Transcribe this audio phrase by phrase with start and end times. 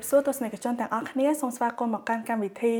[0.00, 2.74] រាបសួរទស្សនិកជនទាំងអស់គ្នាសូមស្វាគមន៍មកកាន់កម្មវិធី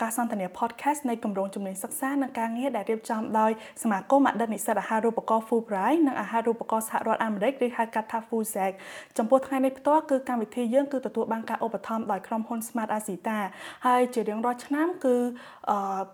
[0.00, 3.52] ការសន្ទនា podcast នៃគម្រោងជំនាញសិក្សានិងការងារដែលរៀបចំដោយ
[3.82, 8.72] សមាគមអតីតនិស្សិតអាហារូបករណ៍ Fulbright និងអាហារូបករណ៍សហរដ្ឋអាមេរិកឬហៅកាត់ថា FUSAC
[9.18, 13.38] ចំពោះថ្ងៃនេះផ្ទាល់គឺកម្មវិធីយើងគឺទទួលបានការឧបត្ថម្ភដោយក្រុមហ៊ុន Smart Asita
[13.86, 15.16] ហើយជារៀងរាល់ឆ្នាំគឺ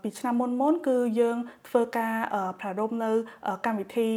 [0.02, 1.36] ពីឆ្នាំមុនមុនគឺយើង
[1.68, 2.14] ធ្វើការ
[2.60, 3.10] ប្រារព្ធនៅ
[3.66, 4.10] កម្មវិធី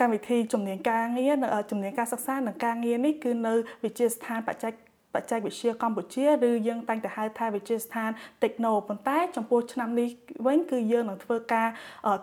[0.00, 1.34] កម្មវិធីជំនាញការងារ
[1.70, 3.54] ជំនាញការសិក្សានិងការងារនេះគឺនៅ
[3.84, 4.72] វិទ្យាស្ថានបច្ចេក
[5.14, 8.10] បច្ចេកវិទ្យាកម្ពុជាឬយើងតែងតែហៅថាវិទ្យាស្ថាន
[8.42, 10.08] Techno ប៉ុន្តែចំពោះឆ្នាំនេះ
[10.46, 11.68] វិញគឺយើងនឹងធ្វើការ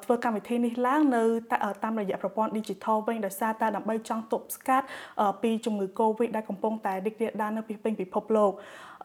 [0.04, 1.24] ធ្វើកម្មវិធីនេះឡើងនៅ
[1.84, 4.86] តាមរយៈប្រព័ន្ធ Digital វិញដោយសារតែដើម្បីចង់ទប់ស្កាត់
[5.42, 8.52] ពីជំងឺ Covid ដែលកំពុងតែរីករាលដាលនៅពេញពិភពលោក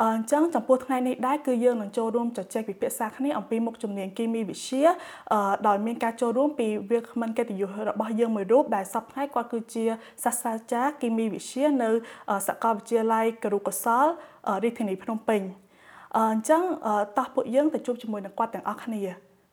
[0.01, 4.84] អញ្ចឹងចំពោះថ្ងៃនេះដែរគឺយើងនឹងចូលរួមជជែកពិភាក្សាគ្នាអំពីមុខជំនាញគីមីវិទ្យា
[5.68, 9.84] ដោយមានការចូលរួមពីវាគ្មិនកិត្តិយសរបស់យើងមួយរូបដែលសប្តាហ៍គាត់គឺជា
[10.24, 11.90] សាស្ត្រាចារ្យគីមីវិទ្យានៅ
[12.49, 14.07] សាកលវិទ្យាល័យគរុកោសល
[14.62, 15.43] រាជធានីភ្នំពេញ
[16.16, 16.62] អញ្ចឹង
[17.18, 19.02] តោះពួកយើងទៅជួបជាមួយនឹងគាត់ទាំងអស់គ្នា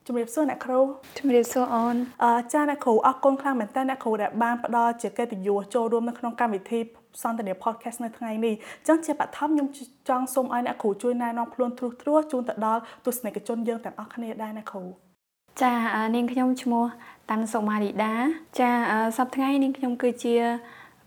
[0.08, 0.80] ជំរាបសួរអ្នកគ្រូ
[1.20, 6.80] ជំរាបសួរអូនអចាអ្នកគ្រូអរគុណខ្លាំងមែនតើអ្នកគ្រូដែលបានផ្ដល់ជាកិត្តិយសចូលរួមនៅក្នុងកម្មវិធី
[7.22, 9.68] សន្ទនា podcast នៅថ្ងៃនេះអញ្ចឹងជាបឋមខ្ញុំ
[10.10, 14.84] ចង់សូមឲ្យអ្នកគ្រូជួយណែនាំខ្លួនទ្រុសទ្រោះជូនទៅដល់ទស្សនិកជនយើងទាំងអស់គ្នាដែរអ្នកគ្រូ
[15.62, 15.74] ចា
[16.16, 16.84] នាងខ្ញុំឈ្មោះ
[17.30, 18.14] តាន់សុមារីដា
[18.60, 18.70] ចា
[19.18, 20.36] សប្តាហ៍ថ្ងៃនាងខ្ញុំគឺជា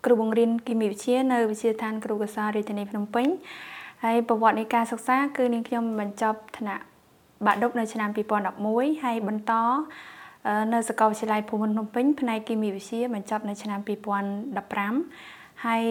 [0.05, 3.27] គ្រូបង្រៀនគីមីវិទ្យានៅវិទ្យាស្ថានគ្រូកសារាជធានីភ្នំពេញ
[4.05, 6.83] ហើយប្រវត្តិនៃការសិក្សាគឺនាងខ្ញុំបញ្ចប់ថ្នាក់
[7.47, 8.08] បាក់ឌុបនៅឆ្នាំ
[8.56, 9.53] 2011ហើយបន្ត
[10.73, 15.84] នៅសាកលវិទ្យាល័យភូមិន្ទភ្នំពេញផ្នែកគីមីវិទ្យាបញ្ចប់នៅឆ្នាំ2015 ហើយ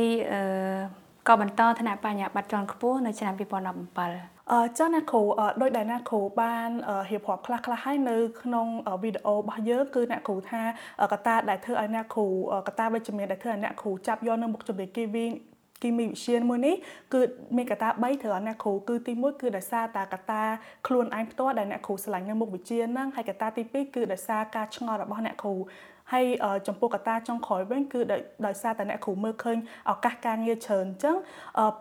[1.28, 5.22] ក៏បន្តថ្នាក់បញ្ញាបត្រជាន់ខ្ពស់នៅឆ្នាំ2017អឺចាអ្នកគ្រូ
[5.62, 6.70] ដោយដែលអ្នកគ្រូបាន
[7.10, 8.68] រៀបរាប់ខ្លះខ្លះហើយនៅក្នុង
[9.04, 10.62] វីដេអូរបស់យើងគឺអ្នកគ្រូថា
[11.12, 12.28] កតាដែលធ្វើឲ្យអ្នកគ្រូ
[12.68, 15.26] កតាវិជ្ជមានដែលធ្វើឲ្យអ្នកគ្រូចាប់យកនៅមុខជំនាញគីវី
[15.82, 16.76] គីមីវិទ្យាមួយនេះ
[17.14, 17.22] គឺ
[17.58, 20.44] មានកត្តា3ត្រូវឲ្យអ្នកគ្រូគឺទី1គឺដោយសារតាកត្តា
[20.88, 25.56] ខ្លួនឯងផ្ទាល់ដែលអ្នកគ្រូឆ្លាញ់នៅមុខវិជ្ជាហ្នឹងហើយកត្តាទី2គឺដោយសារការឆ្ងល់របស់អ្នកគ្រូ
[26.12, 26.26] ហើយ
[26.68, 28.00] ចំពោះកត្តាចុងក្រោយវិញគឺ
[28.46, 29.58] ដោយសារតែអ្នកគ្រូមើលឃើញ
[29.92, 31.16] ឱកាសការងារច្រើនអញ្ចឹង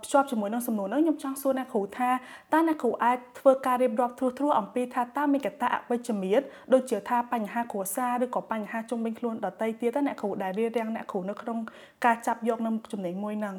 [0.02, 2.10] ភ្ជាប់ជាមួយនឹងសំណួរនោះខ្ញុំចង់សួរអ្នកគ្រូថា
[2.52, 6.40] តើអ្នកគ្រូអាចធ្វើការរៀបរាប់ត្រួសត្រាសអំពីថាតើមានកត្តាអវិជ្ជមាន
[6.72, 11.58] ដូចជាថាបញ្ហាគ្រួសារឬក៏បញ្ហាជុំវិញខ្លួនដទៃទៀតតើអ្នកគ្រូដែលរៀបរៀងអ្នកគ្រូនៅក្នុង
[12.04, 13.56] ការចាប់យកនៅចំណេញមួយហ្នឹង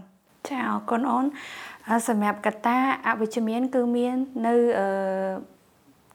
[0.49, 1.25] ចាអរគុណអូន
[2.07, 2.77] សម្រាប់កតា
[3.07, 4.15] អវិជ្ជមាន គឺមាន
[4.47, 4.87] នៅអឺ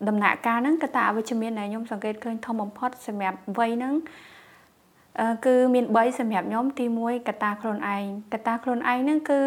[0.09, 3.95] ដំណាក់កាលហ្នឹងកតាអវិជ្ជមានដែលខ្ញុំសង្កេតឃើញធំបំផុតសម្រាប់វ័យហ្នឹង
[5.47, 9.41] គឺមាន3សម្រាប់ខ្ញុំទី1កតាខ្លួនឯងកតាខ្លួនឯងហ្នឹងគឺ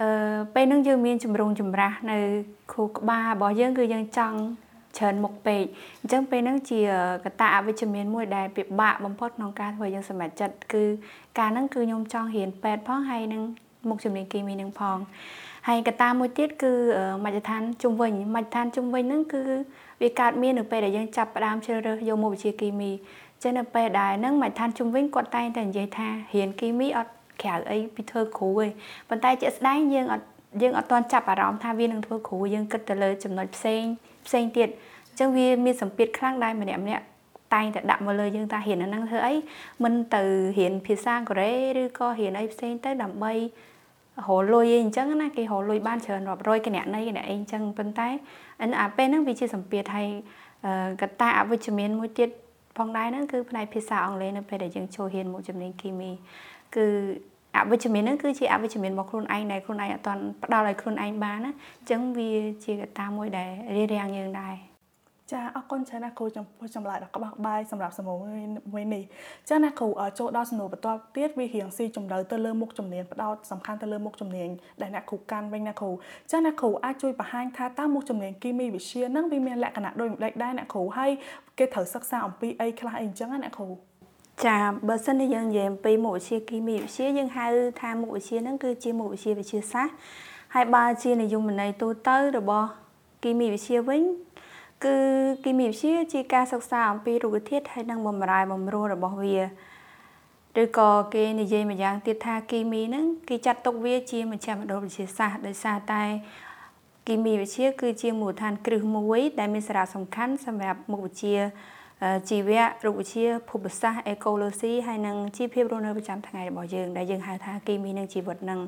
[0.00, 0.08] អឺ
[0.54, 2.18] ពេលហ្នឹងយើងមានជំរងចម្រាស់នៅ
[2.72, 4.38] ខួរក្បាលរបស់យើងគឺយើងចង់
[4.96, 5.64] ច្រើនមុខពេក
[6.00, 6.80] អញ្ចឹងពេលហ្នឹងជា
[7.24, 10.84] កតាអវិជ្ជមានមួយដែលពិបាកបំផុតក្នុងការធ្វើយើងសម្រេចចិត្តគឺ
[11.38, 13.42] ការហ្នឹងគឺខ្ញុំចង់រៀនពេទ្យផងហើយនឹង
[13.88, 14.98] មុខជំនាញគីមីនឹងផង
[15.68, 16.72] ហើយកត្តាមួយទៀតគឺ
[17.24, 19.42] មជ្ឈដ្ឋានជុំវិញមជ្ឈដ្ឋានជុំវិញហ្នឹងគឺ
[20.02, 22.90] វាកើតមាននៅពេលដែលយើងចាប់ផ្ដើមជ្រើសរើសយកមុខវិជ្ជាគីមី
[23.42, 27.12] ចឹងនៅពេលដែលហ្នឹងមជ្ឈដ្ឋានជុំវិញគាត់តែងតែនិយាយថារៀនគីមីអត់
[27.42, 28.66] ក្រៅអីពីធ្វើគ្រូទេ
[29.08, 30.26] ប៉ុន្តែជាក់ស្ដែងយើងអត់
[30.62, 33.82] យើងអត់ទាន់ចាប់អារម្មណ៍ថាវានឹងធ្វើគ្រូយើងគិតទៅលើចំណុចផ្សេង
[34.26, 34.68] ផ្សេងទៀត
[35.08, 37.04] អញ្ចឹងវាមានសម្ពាធខ្លាំងដែរម្នាក់ម្នាក់
[37.54, 39.34] តែងតែដាក់មកលើយើងថារៀនអាហ្នឹងធ្វើអី
[39.84, 40.22] មិនទៅ
[40.58, 43.32] រៀនភាសាកូរ៉េឬក៏រៀនអីផ្សេងទៅដើម្បី
[44.26, 48.08] រលុយអីអញ្ចឹងណាគេរលុយបានច្រើនរាប់រយគណនីគណអីអញ្ចឹងប៉ុន្តែ
[48.80, 50.08] អាពេលហ្នឹងវាជាសម្ពាធហើយ
[51.02, 52.30] កត្តាអវិជ្ជមានមួយទៀត
[52.78, 56.10] ផងដែរហ្នឹងគឺផ្នែកភាសាអង់គ្លេសនៅពេលដែលយើងចូលរៀនមុខជំនាញគីមី
[56.76, 56.86] គឺ
[57.56, 62.30] អវិជ្ជមានហ្នឹងគឺជាអវិជ្ជមានរបស់ខ្លួនឯងដែលខ្លួនឯងអត់ទាន់ផ្ដល់ឲ្យខ្លួនឯងបានណាអញ្ចឹងវា
[62.64, 64.54] ជាកត្តាមួយដែលរារាំងយើងដែរ
[65.32, 68.16] ចាអរគុណច្រើនណាស់គ្រូចំពោះចម្លើយដ៏ក្បោះក្បាយសម្រាប់សំណួរ
[68.72, 69.02] មួយនេះ
[69.48, 74.48] ចាណាគ្រូចូលដល់សំណួរបន្ទាប់ទៀតវារៀងស៊ីជម្រៅទៅលើមុខជំនាញផ្ដោតសំខាន់ទៅលើមុខជំនាញ
[74.80, 75.90] ដែលអ្នកគ្រូកាន់វិញណាគ្រូ
[76.32, 81.10] ចាណាគ្រូអាចជួយបង្ហាញថាតើមុខជំនាញគីមីវិទ្យានឹងវាមានលក្ខណៈដូចម្ដេចដែរអ្នកគ្រូហើយ
[81.58, 83.68] គេត្រូវសិក្សាអំពីអីខ្លះអីអញ្ចឹងណាអ្នកគ្រូ
[84.46, 84.58] ចា
[84.88, 87.46] បើសិនជាយើងនិយាយអំពីមុខវិជ្ជាគីមីវិទ្យាយើងហៅ
[87.80, 89.94] ថាមុខវិជ្ជាហ្នឹងគឺជាមុខវិជ្ជាវិទ្យាសាស្ត្រ
[90.54, 92.68] ហើយបើជានិយមន័យទូទៅរបស់
[93.22, 94.02] គីមីវិទ្យាវិញ
[94.84, 94.96] គឺ
[95.44, 99.36] គីមីវិទ្យាជាការសិក្សាអំពីរុក្ខធាតុហើយនិងបម្រែបម្រួលរបស់វា
[100.62, 106.02] ឬក៏គេនិយាយម្យ៉ាងទៀតថាគីមីហ្នឹងគេចាត់ទុកវាជាមជ្ឈមណ្ឌលវិទ្យាសាស្ត្រដោយសារតែ
[107.06, 111.34] គីមីវិទ្យាគឺជាមូលដ្ឋានគ្រឹះមួយ ដែលមានសារៈសំខាន់សម្រាប់មុខវិជ្ជា
[112.30, 118.60] ជីវៈរូបវិទ្យាភូមិសាស្ត្រអេកូឡូស៊ីហើយនិងជីវភាពរស់នៅប្រចាំថ្ងៃរបស់យើងដែលយើងហៅថាគីមីនិងជីវិតនឹង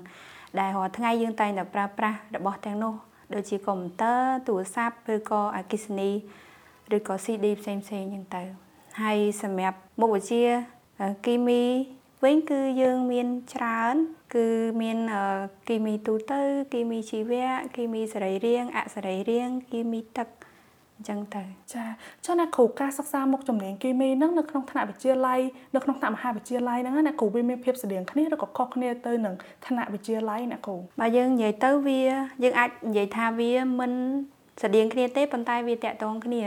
[0.58, 2.94] ដែលរាល់ថ្ងៃយើងតែងតែប្រើប្រាស់របស់ទាំងនោះ
[3.34, 6.10] ដូចជាកុំព្យូទ័រទូរស័ព្ទឬក៏អគ្គិសនី
[6.96, 8.42] ឬក៏ CD ផ្សេងផ្សេងហ្នឹងទៅ
[9.02, 10.44] ហើយសម្រាប់មុខវិជ្ជា
[11.26, 11.62] គីមី
[12.24, 13.94] វិញគឺយើងមានច្រើន
[14.34, 14.46] គឺ
[14.82, 14.98] មាន
[15.68, 16.40] គីមីទូទៅ
[16.72, 20.28] គីមីជីវៈគីមីសរីរាង្គអសរីរាង្គគីមីទឹក
[21.00, 21.42] អញ្ចឹងទៅ
[21.74, 21.84] ចា
[22.24, 25.40] ចុះអ្នកគ្រូការសិក្សាមុខជំនាញគីមីហ្នឹងនៅក្នុងថ្នាក់វិទ្យាល័យ
[25.74, 29.34] នៅក្នុងថ្នាក់មហាវិទ្យាល័យហ្នឹងអ្នកគ្រូវាមានភាពស្តៀងគ្នាឬក៏ខុសគ្នាទៅនឹង
[29.66, 32.00] ថ្នាក់វិទ្យាល័យអ្នកគ្រូបើយើងនិយាយទៅវា
[32.42, 33.92] យើងអាចនិយាយថាវាមិន
[34.62, 36.42] ស្តៀងគ្នាទេប៉ុន្តែវាតាក់ទងគ្នា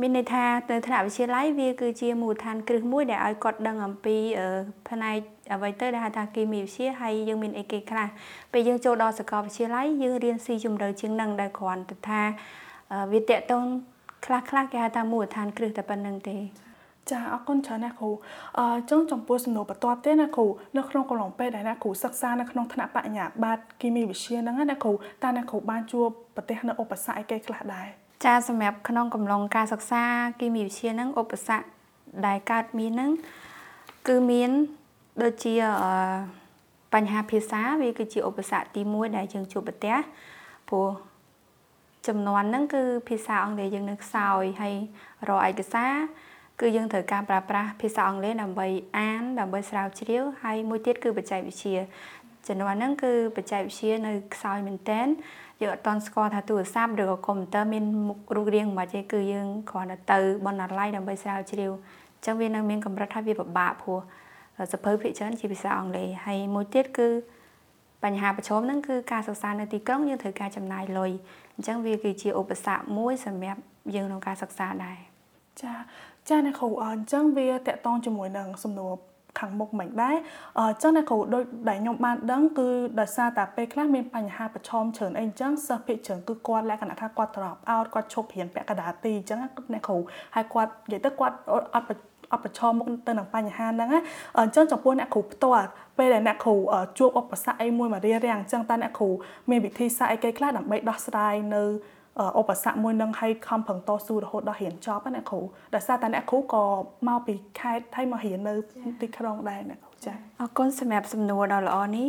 [0.00, 4.16] មានន័យថានៅថ្នាក់វិទ្យាល័យវាគឺជាមូលដ្ឋានគ្រឹះមួយដែលឲ្យគាត់ដឹងអំពី
[4.88, 5.18] ផ្នែក
[5.54, 8.08] អ្វីទៅដែលហៅថាគីមីវិទ្យាហើយយើងមានអីគេខ្លះ
[8.52, 12.22] ពេលយើងចូលដល់សាកលវិទ្យាល័យយើងរៀនស៊ីជម្រៅជាងនឹងដែលគ្រាន់តែថា
[13.12, 13.64] វាតាក់ទង
[14.26, 16.38] ខ្លះខ្លះគេហៅថាមូលដ្ឋានគ្រឹះតែប៉ុណ្្នឹងទេ
[17.10, 18.10] ចាអរគុណច្រើនណាស់គ្រូ
[18.58, 20.46] អឺចឹងចំពោះសំណួរបន្ទាប់ទេណាគ្រូ
[20.76, 24.92] នៅក្នុងកំឡុងពេលដែលណាគ្រូសិក្សានៅក្នុងថ្នាក់បញ្ញាបត្រគីមីវិទ្យាហ្នឹងណាគ្រូ
[25.24, 27.86] តើណាគ្រូបានជួបប្រទះនៅឧបសគ្គអីគេខ្លះដែរ
[28.24, 30.02] ចាសម្រាប់ក្នុងកំឡុងការសិក្សា
[30.40, 31.64] គីមីវិទ្យាហ្នឹងឧបសគ្គ
[32.26, 33.10] ដែលកើតមានហ្នឹង
[34.08, 34.50] គឺមាន
[35.22, 35.54] ដូចជា
[36.94, 39.96] បញ្ហាភាសាវាគឺជាឧបសគ្គទី1ដែលយើងជួបប្រទះ
[40.68, 40.86] ព្រោះ
[42.08, 44.74] ចំនួនហ្នឹងគឺភាសាអង់គ្លេសយើងនៅខ្សោយហើយ
[45.28, 45.92] រកឯកសារ
[46.60, 48.66] គឺយើងត្រូវការប្រើប្រាស់ភាសាអង់គ្លេសដើម្បី
[48.98, 51.76] អានដើម្បីស្រាវជ្រាវហើយមួយទៀតគឺបច្ចេកវិទ្យា
[52.46, 55.06] ចំនួនហ្នឹងគឺបច្ចេកវិទ្យានៅខ្សោយមែនតែន
[55.62, 61.70] យើងអត់តន់ស្គាល់ថាទូរស័ព្ទឬក៏កុំព្យូទ័រមានមុខរូបរាងមិនទេគឺយើងគ្រាន់តែទៅបណ្ណាល័យដើម្បីស្រាវជ្រាវ
[62.16, 63.98] អញ្ចឹងវានៅមានកម្រិតថាវាពិបាកព្រោះ
[64.72, 67.08] សភៅភាគច្រើនជាភាសាអង់គ្លេសហើយមួយទៀតគឺ
[68.04, 71.10] បញ្ហាប្រឈមហ្នឹងគឺការសិក្សានៅទីក្រុងយើងត្រូវការចំណាយលុយ
[71.54, 73.60] អញ្ចឹងវាគឺជាឧបសគ្គមួយសម្រាប់
[73.94, 74.98] យើងក្នុងការសិក្សាដែរ
[75.62, 75.72] ចា
[76.28, 78.92] ចាអ្នកគ្រូអញ្ចឹងវាតកតងជាមួយនឹងសំណួរ
[79.38, 80.16] ខាងមុខមិនដែរ
[80.58, 82.68] អញ្ចឹងអ្នកគ្រូដូចដែលខ្ញុំបានដឹងគឺ
[83.00, 89.96] ដោយសារតែពេលខ្លះមានបញ្ហាប្រឈមច្រើនអីអញ្ចឹងសិស្សភាគច្រើនគឺគាត់លក្ខណៈថាគាត់ drop out គាត់ឈប់រៀនពាក់កណ្ដាលទីអញ្ចឹងអ្នកគ្រូ
[90.34, 91.36] ហើយគាត់និយាយទៅគាត់
[91.74, 91.86] អត់
[92.32, 93.88] អត់ប្រឈមមុខទៅនឹងបញ្ហាហ្នឹង
[94.38, 95.66] អញ្ចឹងចំពោះអ្នកគ្រូផ្ទាល់
[95.98, 96.54] ពេលដែលអ្នកគ្រូ
[96.98, 99.08] ជួបឧបសគ្គអីមួយមករៀបរៀងអញ្ចឹងតើអ្នកគ្រូ
[99.50, 101.64] មានវិធីសាស្ត្រអីគេខ្លះដើម្បីដោះស្រាយនៅ
[102.40, 105.40] ឧបសគ្គមួយនឹងឲ្យខំប្រឹងតស៊ូរហូតដល់រៀនចប់ណាអ្នកគ្រូ
[105.74, 106.64] ដោយសារតែអ្នកគ្រូក៏
[107.08, 108.54] មកពីខេត្តហើយមករៀននៅ
[109.00, 112.08] ទីក្រុងដែរអ្នកគ្រូចា៎អរគុណសម្រាប់សំណួរដ៏ល្អនេះ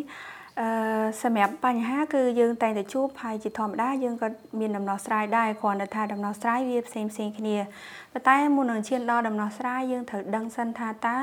[0.61, 0.69] អឺ
[1.23, 4.27] សម្រាប់បញ្ហាគឺយើងតែងតែជួបហើយជាធម្មតាយើងក៏
[4.59, 7.57] មានដំណោះស្រាយដែរគ្រាន់តែថាដំណោះស្រាយវាផ្សេងផ្សេងគ្នា
[8.11, 11.19] ប៉ុន្តែមុននឹងឈានដល់ដំណោះស្រាយយើងត្រូវដឹងសិនថាតើ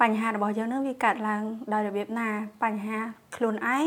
[0.00, 1.42] បញ្ហារបស់យើងនឹងវាកើតឡើង
[1.72, 2.28] ដោយរបៀបណា
[2.62, 2.98] បញ្ហា
[3.36, 3.86] ខ្លួនឯង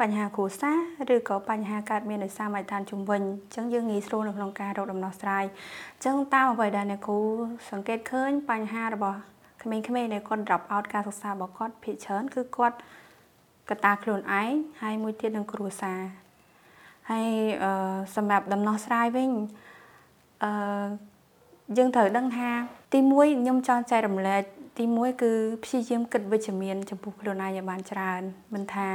[0.00, 0.72] បញ្ហាគ្រួសា
[1.08, 5.44] រឬក៏បញ្ហាកើតមានដោយសារមជ្ឈដ្ឋានជំវិញអញ្ចឹងយើងងាយស្រួលនៅក្នុងការរកដំណោះស្រាយ
[5.94, 7.20] អញ្ចឹងតាមអ្វីដែលអ្នកគ្រូ
[7.70, 9.18] សង្កេតឃើញបញ្ហារបស់
[9.62, 12.76] ក្មេងៗដែលគាត់ drop out ការសិក្សារបស់គាត់ភាគច្រើនគឺគាត់
[13.70, 16.00] កត្តាខ្លួនឯងហើយមួយទៀតនឹងគ្រួសារ
[17.10, 17.28] ហើយ
[17.62, 19.30] អឺសម្រាប់ដំណោះស្រាយវិញ
[20.44, 20.50] អឺ
[21.76, 22.48] យើងត្រូវដឹងថា
[22.92, 24.42] ទី1ខ្ញុំចង់ចែករំលែក
[24.78, 25.32] ទី1គឺ
[25.64, 28.22] ព្យាយាមគិតវិជ្ជមានចំពោះខ្លួនឯងឲ្យបានច្រើន
[28.54, 28.88] មិនថា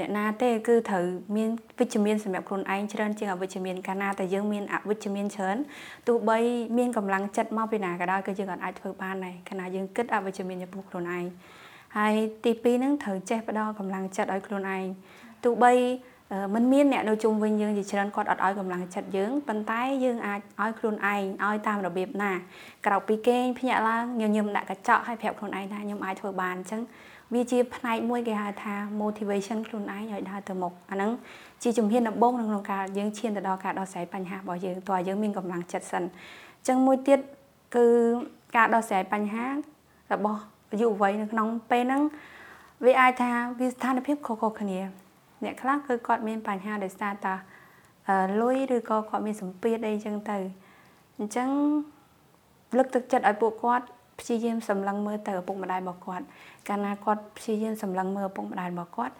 [0.00, 1.04] អ្នកណាទេគឺត្រូវ
[1.36, 5.56] មានវិជ្ជមានសម្រាប់ខ្លួនឯងច្រើនជាងអវិជ្ជមានកាលណាតែយើងមានអវិជ្ជមានច្រើន
[6.06, 6.38] ទោះបី
[6.78, 11.24] មានកម្លាំងចិត្តមកពីណាក៏ដោយក៏យើងអាចធ្វើបានដែរខណៈយើងគិតអវិជ្ជមានចំពោះខ្លួនឯង
[11.96, 12.14] ហើយ
[12.44, 14.84] ទី2ហ្នឹងត្រូវចេះផ្ដល់កម្លាំងចិត្តឲ្យខ្លួនឯង
[15.44, 15.72] ទោះបី
[16.54, 22.32] มันមានអ្នកនៅជុំវិញយើងជាច្រើនគាត់អត់ឲ្យកម្លាំងចិត្តយើងប៉ុន្តែយើងអាចឲ្យខ្លួនឯងឲ្យតាមរបៀបណា
[22.86, 26.80] ក្រៅពីគេងភ្ញាក់ឡើងញញឹមដាក់កញ្ចក់ឲ្យប្រាប់ខ្លួនឯងថាខ្ញុំអាចធ្វើបានអញ្ចឹង
[27.34, 31.10] វាជាផ្នែកមួយគេហៅថា motivation ខ្លួនឯងឲ្យដើរទៅមុខអាហ្នឹង
[31.62, 37.20] ជាជំហានដំបូងក្នុងការយើងឈានទៅដល់ការដោះស្រាយបញ្ហារបស់យើងតើយើងមានកម្លាំងចិត្តសិនអញ្ចឹងមួយទៀត
[37.76, 37.86] គឺ
[38.56, 39.46] ការដោះស្រាយបញ្ហា
[40.12, 40.40] របស់
[40.80, 42.02] យុវវ័យនៅក្នុងពេលហ្នឹង
[42.84, 44.78] វាអាចថាវាស្ថានភាពខុសៗគ្នា
[45.44, 47.34] អ្នកខ្លះគឺគាត់មានបញ្ហាដោយសារតា
[48.40, 50.38] លុយឬក៏គាត់មានសម្ពាធអីចឹងទៅ
[51.18, 51.48] អញ្ចឹង
[52.76, 53.86] លើកទឹកចិត្តឲ្យពួកគាត់
[54.20, 56.24] ព្យាយាមសម្លឹងមើលទៅឪពុកម្ដាយរបស់គាត់
[56.68, 59.14] កាលណាគាត់ព្យាយាមសម្លឹងមើលឪពុកម្ដាយរបស់គាត់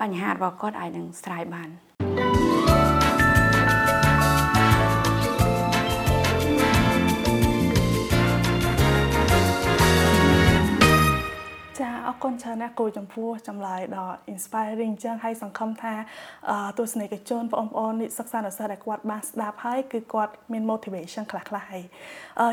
[0.00, 1.70] បញ្ហារបស់គាត់អាចនឹងស្រាយបាន
[12.08, 15.94] អរគុណច្រើនណាស់គូចំពោះចម្លើយដ៏ inspiring ចឹងហើយសង្ឃឹមថា
[16.78, 21.82] ទស្សនិកជនបងប្អូននិស្សិតសិស្សដែលគាត់បានស្ដាប់ហើយគឺគាត់មាន motivation ខ្លះៗហើយ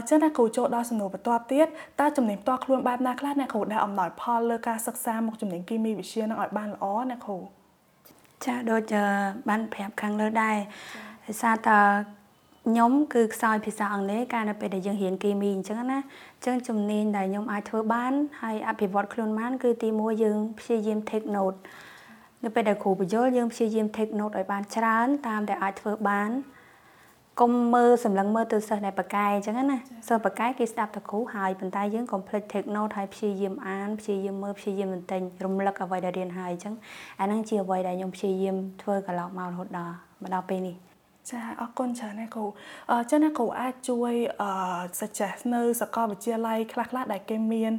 [0.10, 1.68] ចឹងណាគ្រូចូលដល់សំណួរបន្ទាប់ទៀត
[2.00, 7.38] តើជំនាញផ្ទាល់ខ្លួនបែបណាខ្លះអ្នកគ្រូដែលអំណោយផលលើការសិក្សាមុខជំនាញគីមីវិទ្យានឹងឲ្យបានល្អអ្នកគ្រូ
[8.46, 8.94] ចាដូច
[9.50, 10.58] បានប្រាប់ខាងលើដែរ
[11.26, 11.80] ដោយសារតើ
[12.70, 16.00] ខ្ញុំគឺខ្សោយភាសាអង់គ្លេសកាលនៅពេលដែលយើងរៀនគីមីអញ្ចឹងណា
[16.36, 21.58] អញ្ចឹងជំនាញដែលខ្ញុំអាចធ្វើបានហើយអភិវឌ្ឍខ្លួនបានគឺទី1យើងព្យាយាម take note
[22.44, 26.30] នៅពេលដែលគ្រូបញ្យល់យើងព្យាយាម take note ឲ្យបានច្រើនតាមដែលអាចធ្វើបាន
[27.42, 36.74] កុំមើលសម្លឹងមើលទៅសិស្សដែលបកែអញ្ចឹងណាសិស្សបកែគេស្ដាប់តែគ្រូហើយប៉ុន្តែយើងកុំភ្លេច take note ហើយព្យាយាមអានព្យាយាមមើលព្យាយាមបន្ទិញរំលឹកអ្វីដែលរៀនហើយអញ្ចឹង
[37.20, 40.95] អាហ្នឹងជាអ្វីដែលខ្ញុំព្យាយាមធ្វើកន្លងមករហូតដល់មកដល់ពេលនេះ
[41.32, 42.46] ចាអរគុណច្រើនណាគ្រូ
[42.92, 44.52] អឺចឹងណាគ្រូអាចជួយអឺ
[45.00, 47.74] suggest នៅសាកលវិទ្យាល័យខ្លះៗដែលគេមាន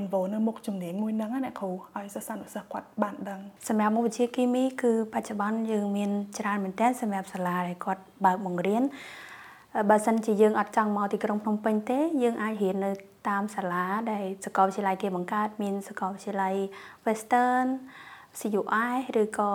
[0.00, 8.82] involve នៅមុខជំនាញមួយហ្នឹងណាគ្រូឲ្យសិស្សានុសិស្សគាត់បានដឹងសម្រាប់មុខវិជ្ជាគីមីគឺបច្ចុប្បន្នយើងមានច្រើនមែនទែនសម្រាប់សាលាដែលគាត់បើកបង្រៀន
[9.90, 12.90] បើសិនជាយើងអត់ចង់មកទីក្រុងភ្នំពេញទេយើងអាចរៀននៅ
[13.28, 16.54] តាមសាលាដែលសាកលវិទ្យាល័យគេបង្កើតមានសាកលវិទ្យាល័យ
[17.06, 17.66] Western
[18.38, 19.50] CUI ឬក៏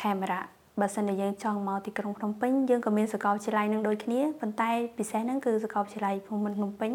[0.00, 0.40] Camera
[0.80, 6.92] បើសិនជាយើងចង់មកទីក្រុងភ្នំពេញយើងក៏មានសាកលវិទ្យាល័យនឹងដូចគ្នាប៉ុន្តែពិសេសហ្នឹងគឺសាកលវិទ្យាល័យភូមិន្ទភ្នំពេញ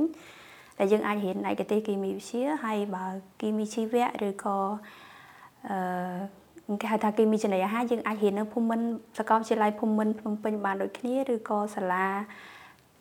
[0.80, 3.06] ដែលយើងអាចរៀនឯកទេសគីមីវិទ្យាហើយបើ
[3.42, 4.58] គីមីជីវៈឬក៏
[5.70, 8.86] អឺគេហៅថាគីមីចំណីអាហារយើងអាចរៀននៅភូមិន្ទ
[9.18, 12.08] សាកលវិទ្យាល័យភូមិន្ទភ្នំពេញបានដូចគ្នាឬក៏សាលា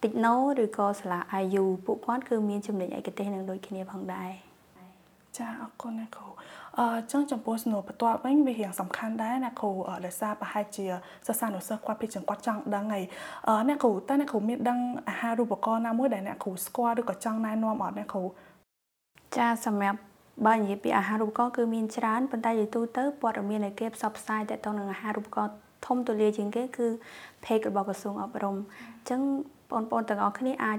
[0.02, 4.51] តិចណូឬក៏សាលា IU ពួកគាត់គឺមានចំណេញឯកទេសនឹងដូចគ្នាផងដែរ
[5.38, 6.26] ចាអរគុណណាគ្រូ
[6.78, 9.70] អឺចឹងចំពោះសំណួរបន្ទាប់វិញវារៀងសំខាន់ដែរណាគ្រូ
[10.06, 10.84] ដោយសារប្រហែលជា
[11.26, 13.04] សិស្សានុសិស្សគាត់ពីចង្គាត់ចង់ដឹងហើយ
[13.48, 18.24] អឺអ្នកគ្រូតើអ្នកគ្រូមានដឹងអាហារូបករណ៍ណាមួយដែលអ្នកគ្រូស្គាល់ឬក៏ចង់ណែនាំអត់អ្នកគ្រូ
[19.36, 19.98] ចាសម្រាប់
[20.46, 25.54] បើនិយាយពីអាហារូបករណ៍គឺមានច្រើនប៉ុន្តែជាទូទៅព័ត៌មានដែលគេផ្សព្វផ្សាយទាក់ទងនឹងអាហារូបករណ៍
[25.86, 26.86] ធំទូលាយជាងគេគឺ
[27.44, 29.20] page របស់ក្រសួងអប់រំអញ្ចឹង
[29.70, 30.78] បងប្អូនទាំងអស់គ្នាអាច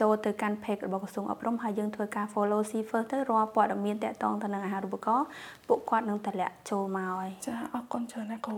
[0.00, 5.26] ចូលទៅកាន់ page របស់ក្រសួងអប់រំហើយយើងធ្វើការ follow see first ទៅរាល់ព័ត៌មានតាក់ទងទៅនឹងអាហារូបករណ៍
[5.68, 8.56] ពួកគាត់នឹងតម្លាក់ចូលមកហើយចាអរគុណច្រើនណាស់គ្រូ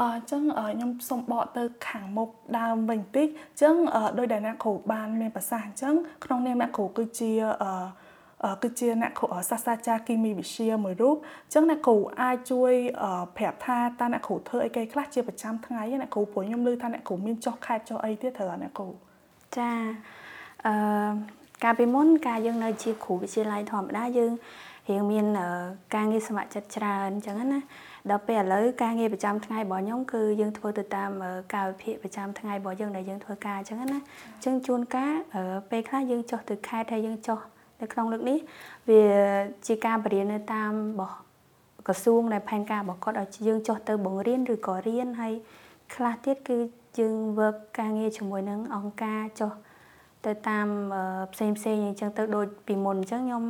[0.00, 3.74] អញ្ចឹងខ្ញុំសូមបកទៅខាងមុខដើមវិញតិចអញ្ចឹង
[4.18, 7.30] ដោយដែលអ្នកគ្រូបានមានប្រសាសន៍អញ្ចឹងក្នុងនាមអ្នកគ្រូគឺជា
[7.62, 12.72] អឺគឺជាអ្នកគ្រូសាស្ត្រាចារ្យគីមីវិទ្យាមួយរូបអញ្ចឹងអ្នកគ្រូអាចជួយ
[13.36, 18.88] ប្រាប់ថាតើអ្នកគ្រូធ្វើអីគេខ្លះជាប្រចាំថ្ងៃអ្នកគ្រូព្រោះខ្ញុំឮថាអ្នកគ្រូមានចុះខេតចុះអីទៀតត្រូវអ្នកគ្រូ
[19.56, 19.70] ចា
[20.66, 20.74] អឺ
[21.64, 24.32] កាលពីមុនកាលយើងនៅជាគ្រូវិទ្យាល័យធម្មតាយើង
[24.90, 25.26] រៀងមាន
[25.94, 27.60] ការងារស្ម័គ្រចិត្តច្រើនអញ្ចឹងណា
[28.10, 31.10] ដល់ពេលឥឡូវការងារប្រចាំថ្ងៃរបស់ខ្ញុំគឺយើងធ្វើទៅតាម
[31.54, 35.14] កាលវិភាគប្រចាំថ្ងៃរបស់យើងដែលយើងធ្វើការអញ្ចឹងណាអញ្ចឹងជួនកាល
[35.70, 37.38] ពេលខ្លះយើងចុះទៅខេត្តហើយយើងចុះ
[37.80, 38.38] នៅក្នុងលើកនេះ
[38.88, 39.02] វា
[39.66, 41.14] ជាការបរៀននៅតាមរបស់
[41.86, 45.34] ក្រសួងដែលផែនការរបស់គាត់ឲ្យយើងចុះទៅបង្រៀនឬក៏រៀនហើយ
[45.94, 46.56] ខ្លះទៀតគឺ
[46.98, 49.52] យើង work ការងារជាមួយនឹងអង្គការចុះ
[50.26, 50.66] ទៅតាម
[51.32, 53.44] ផ្សេងផ្សេងអញ្ចឹងទៅដូចពីមុនអញ្ចឹងខ្ញុំ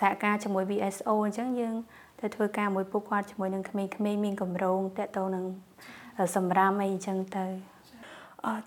[0.00, 1.74] សហការជាមួយ VSO អញ្ចឹងយើង
[2.20, 5.44] ទៅធ្វើការមួយពួកគាត់ជាមួយនឹងក្មេងៗមានកម្រងតកតទៅនឹង
[6.36, 7.73] សម្រាមអីអញ្ចឹងទៅអ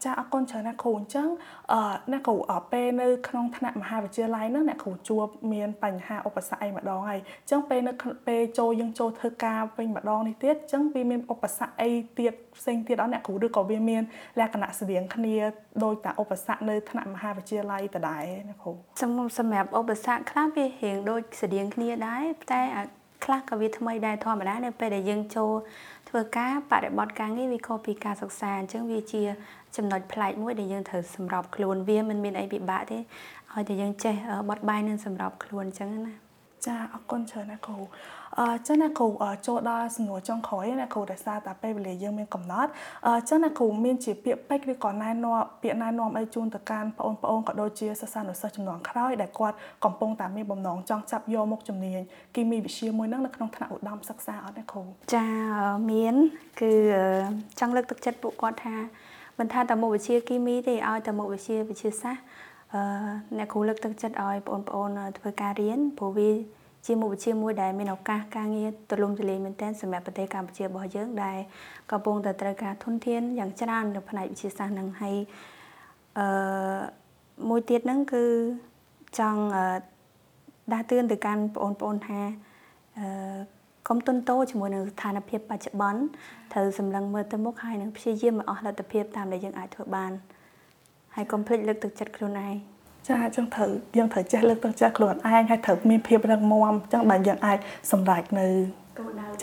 [0.04, 1.28] ចាអរគុណច្រើនណាស់គ្រូអញ្ចឹង
[1.72, 1.74] អ
[2.12, 2.36] អ្នកគ្រូ
[2.72, 7.94] ពេលនៅក្នុងថ្នាក់មហាវិទ្យាល័យហ្នឹងអ្នកគ្រូជួបមានបញ្ហាឧបសគ្គអីម្ដងហើយអញ្ចឹងពេលនៅ
[8.28, 14.04] ពេលចូលយើងចូលធ្វើការវិញម្ដងនេះទៀតអញ្ចឹងវាមានឧបសគ្គអីទៀតផ្សេងទៀតអត់អ្នកគ្រូឬក៏វាមាន
[14.40, 15.36] លក្ខណៈស្តៀងគ្នា
[15.84, 19.04] ដោយតាឧបសគ្គនៅថ្នាក់មហាវិទ្យាល័យដដែលអ្នកគ្រូស
[19.48, 22.62] ម្រាប់ឧបសគ្គខ្លះវារៀងដូចស្តៀងគ្នាដែរតែ
[23.26, 25.52] ខ្លះក៏វាថ្មីដែរធម្មតានៅពេលដែលយើងចូល
[26.10, 29.22] ធ្វើការបរិបត្តិការងារវាខុសពីការសិក្សាអញ្ចឹងវាជា
[29.78, 32.98] ចំណុចប្លែកមួយដែលយើងត្រូវសម្របខ្លួនវាមិនមានអីពិបាកទេ
[33.54, 34.16] ឲ្យតែយើងចេះ
[34.50, 36.28] បត់បែននឹងសម្របខ្លួនអញ្ចឹងណា
[36.66, 37.78] ចាអរគុណច្រើនណាគ្រូ
[38.40, 39.08] អឺចឹងណាគ្រូ
[39.48, 42.72] ចូលដល់សំណួរចុងក្រោយណាគ្រូដែលសារតែពេលវេលាយើងមានកំណត់
[43.08, 49.56] អឺចឹងណាគ្រូមានជាពាក្យពេចន៍ឬក៏ណែនាំពាក្យណែនាំអីជូនទៅកាន់បងប្អូនក៏ដូចជាសិស្សានុសិស្សចំនួនក្រោយដែលគាត់
[49.86, 52.00] កំពុងតែមានបំណងចង់ចាប់យកមុខជំនាញ
[52.36, 54.84] គីមីវិទ្យាមួយហ្នឹងនៅក្នុងថ្នាក់ឧត្តមសិក្សាអត់ណាគ្រូ
[55.16, 55.28] ចា
[55.92, 56.16] មាន
[56.62, 56.72] គឺ
[57.60, 58.76] ចង់លើកទឹកចិត្តពួកគាត់ថា
[59.40, 62.24] មិនថាតែមុខវិជ្ជាគីមីទេឲ្យតែមុខវិជ្ជាវិទ្យាសាស្ត្រ
[62.74, 62.82] អឺ
[63.38, 66.32] អ្នកគ្រូលើកទឹកចិត្តឲ្យបងប្អូនធ្វើការរៀនព្រោះវា
[66.86, 71.38] ជាមុខវិជ្ជាមួយដែលមានឱកាសការងារទូលំទូលាយមែនទែនសម្រាប់ប្រទេសកម្ពុជារបស់យើងដែល
[71.92, 75.16] កំពុងតែត្រូវការធនធានយ៉ាងច្រើននៅផ្នែកវិទ្យាសាស្ត្រនឹងហើយ
[76.18, 76.28] អឺ
[77.50, 78.26] មួយទៀតហ្នឹងគឺ
[79.20, 79.42] ចង់
[80.74, 82.20] ដាស់តឿនទៅកាន់បងប្អូនថា
[83.00, 83.08] អឺ
[83.88, 86.02] កុំទុនតូជាមួយនឹងស្ថានភាពបច្ចុប្បន្ន
[86.54, 90.12] ត្រូវសម្លឹងមើលទៅមុខហើយនឹងព្យាយាមឲ្យអស់លទ្ធភាពតាមដែលយើងអាចធ្វើបាន
[91.16, 92.54] ហើយកុំភ្លេចលើកទឹកចិត្តខ្លួនឯង
[93.08, 97.58] ចាអញ្ចឹងត្រូវយើងត្រូវចេះលើកទឹកចិត្តខ្លួនឯងហើយត្រូវមានភាពរឹងមាំអញ្ចឹងបានយើងអាច
[97.92, 98.48] សម្រេចនៅ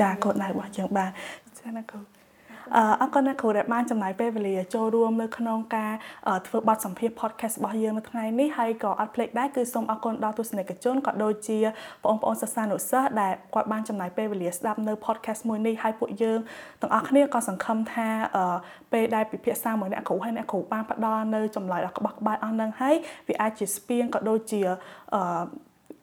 [0.00, 1.10] ចាគោលដៅរបស់យើងបាន
[1.60, 2.00] ចាណាគ្រូ
[3.02, 5.92] អរគុណអ្នកគ្រូដែលបានចំណាយពេលវេលាចូលរួមនៅក្នុងការ
[6.47, 11.59] ធ្វើបទសម្ភាសន៍ podcast របស់យើងនៅថ្ងៃនេះហើយក៏អត់ភ្លេចដែរគឺសូមអរគុណដល់ទស្សនិកជនក៏ដូចជា
[12.04, 16.38] បងប្អូនសិស្សានុសិស្សដែលគាត់បានចំណាយពេលវេលាស្ដាប់នៅ podcast មួយនេះហើយពួកយើង
[16.80, 18.09] ទាំងអស់គ្នាក៏សង្ឃឹមថា
[18.92, 22.97] ពេលដែលពិភាក្សាមួយអ្នកគ្រូហើយអ្នកគ្រូបានផ្ដល់នៅចម្លើយដ៏ក្បោះក្បាយអស់នឹងហើយ
[23.28, 24.61] វាអាចជាស្ពានក៏ដូចជា
[25.14, 25.42] អា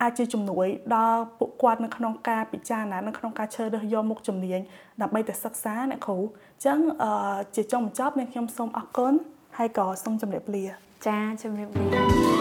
[0.09, 4.59] ចជាជំនួយដល់ពួកគាត់នៅក្នុងការពិចារណានៅក្នុងការជ្រើសរើសយកមុខជំនាញ
[5.01, 6.79] ដើម្បីទៅសិក្សាអ្នកគ្រូអញ្ចឹង
[7.55, 9.13] ជាចុងបញ្ចប់នាងខ្ញុំសូមអរគុណ
[9.57, 10.65] ហើយក៏សូមជម្រាបលា
[11.07, 12.40] ចាជម្រាបលា